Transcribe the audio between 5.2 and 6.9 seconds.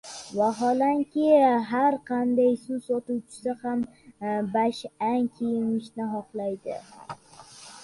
kiyinishni xohlaydi.